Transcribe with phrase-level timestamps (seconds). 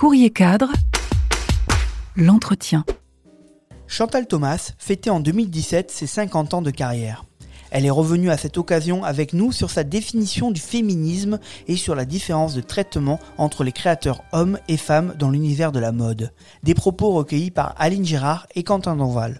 [0.00, 0.72] Courrier cadre,
[2.16, 2.86] l'entretien.
[3.86, 7.26] Chantal Thomas fêtait en 2017 ses 50 ans de carrière.
[7.70, 11.94] Elle est revenue à cette occasion avec nous sur sa définition du féminisme et sur
[11.94, 16.32] la différence de traitement entre les créateurs hommes et femmes dans l'univers de la mode.
[16.62, 19.38] Des propos recueillis par Aline Girard et Quentin Donval.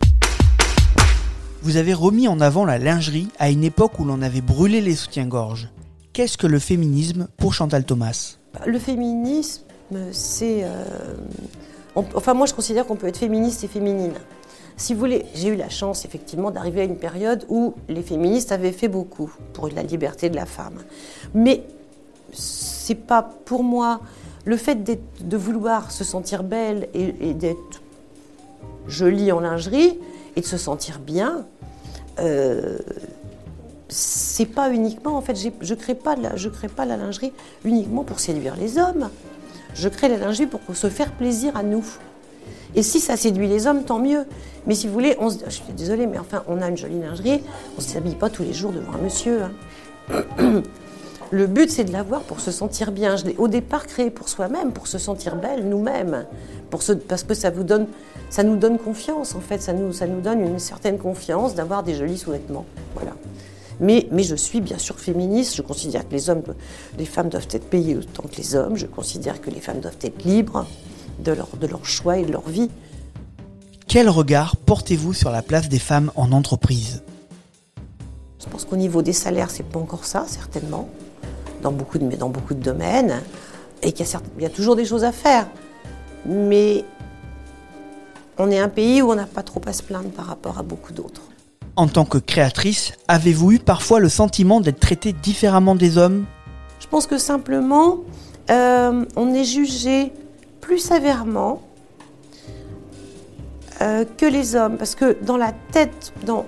[1.62, 4.94] Vous avez remis en avant la lingerie à une époque où l'on avait brûlé les
[4.94, 5.70] soutiens-gorge.
[6.12, 8.36] Qu'est-ce que le féminisme pour Chantal Thomas?
[8.66, 9.62] Le féminisme,
[9.92, 10.84] euh,
[11.94, 14.14] enfin, moi, je considère qu'on peut être féministe et féminine.
[14.76, 18.52] Si vous voulez, j'ai eu la chance, effectivement, d'arriver à une période où les féministes
[18.52, 20.78] avaient fait beaucoup pour la liberté de la femme.
[21.34, 21.64] Mais
[22.32, 24.00] c'est pas pour moi
[24.46, 27.82] le fait de vouloir se sentir belle et, d'être
[28.86, 29.98] jolie en lingerie
[30.36, 31.44] et de se sentir bien.
[32.20, 32.78] euh,
[33.92, 37.32] c'est pas uniquement, en fait, je crée pas la, je crée pas la lingerie
[37.64, 39.10] uniquement pour séduire les hommes.
[39.74, 41.84] Je crée la lingerie pour se faire plaisir à nous.
[42.74, 44.24] Et si ça séduit les hommes, tant mieux.
[44.66, 47.00] Mais si vous voulez, on se- je suis désolée, mais enfin, on a une jolie
[47.00, 47.42] lingerie,
[47.76, 49.40] on ne s'habille pas tous les jours devant un monsieur.
[49.42, 50.22] hein.
[51.32, 53.16] Le but, c'est de l'avoir pour se sentir bien.
[53.16, 56.26] Je l'ai au départ créé pour soi-même, pour se sentir belle nous-mêmes,
[56.70, 57.86] parce que ça vous donne,
[58.30, 61.84] ça nous donne confiance en fait, ça nous, ça nous donne une certaine confiance d'avoir
[61.84, 62.66] des jolis sous-vêtements.
[62.96, 63.12] Voilà.
[63.80, 65.56] Mais, mais je suis bien sûr féministe.
[65.56, 66.42] Je considère que les hommes,
[66.98, 68.76] les femmes doivent être payées autant que les hommes.
[68.76, 70.66] Je considère que les femmes doivent être libres
[71.18, 72.70] de leur, de leur choix et de leur vie.
[73.88, 77.02] Quel regard portez-vous sur la place des femmes en entreprise?
[78.38, 80.88] Je pense qu'au niveau des salaires, c'est pas encore ça, certainement,
[81.62, 83.20] dans beaucoup de, dans beaucoup de domaines,
[83.82, 84.06] et qu'il
[84.38, 85.48] y a toujours des choses à faire.
[86.24, 86.84] Mais
[88.38, 90.62] on est un pays où on n'a pas trop à se plaindre par rapport à
[90.62, 91.22] beaucoup d'autres.
[91.76, 96.26] En tant que créatrice, avez-vous eu parfois le sentiment d'être traitée différemment des hommes?
[96.80, 97.98] Je pense que simplement,
[98.50, 100.12] euh, on est jugé
[100.60, 101.62] plus sévèrement
[103.82, 104.76] euh, que les hommes.
[104.76, 106.44] Parce que dans la tête, dans,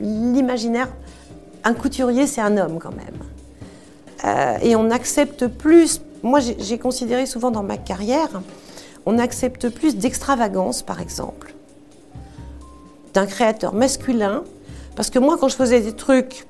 [0.00, 0.88] l'imaginaire,
[1.64, 3.18] un couturier, c'est un homme quand même.
[4.24, 8.40] Euh, et on accepte plus, moi j'ai considéré souvent dans ma carrière,
[9.04, 11.54] on accepte plus d'extravagance par exemple,
[13.14, 14.42] d'un créateur masculin.
[14.96, 16.46] Parce que moi quand je faisais des trucs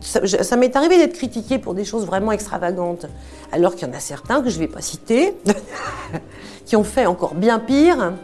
[0.00, 3.06] ça, m'est arrivé d'être critiquée pour des choses vraiment extravagantes,
[3.52, 5.34] alors qu'il y en a certains que je ne vais pas citer,
[6.64, 8.14] qui ont fait encore bien pire,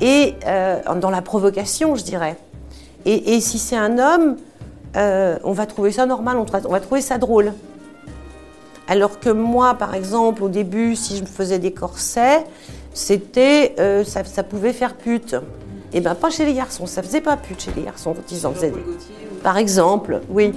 [0.00, 2.36] et euh, dans la provocation, je dirais.
[3.06, 4.36] Et, si c'est un homme,
[4.96, 7.52] euh, on va trouver ça normal, on, va trouver ça drôle.
[8.88, 12.44] Alors que moi, par exemple, au début, si je me faisais des corsets,
[12.94, 15.36] c'était, euh, ça pouvait faire pute.
[15.94, 18.46] Et ben pas chez les garçons, ça faisait pas pute chez les garçons quand ils
[18.46, 18.82] en faisaient des.
[19.42, 20.52] Par exemple, oui.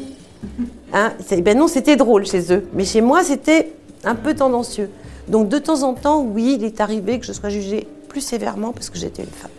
[0.93, 2.67] Hein, c'est- ben non, c'était drôle chez eux.
[2.73, 3.71] Mais chez moi, c'était
[4.03, 4.89] un peu tendancieux.
[5.27, 8.71] Donc de temps en temps, oui, il est arrivé que je sois jugée plus sévèrement
[8.71, 9.51] parce que j'étais une femme.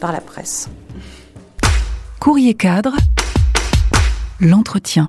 [0.00, 0.68] Par la presse.
[2.20, 2.94] Courrier cadre,
[4.40, 5.08] l'entretien.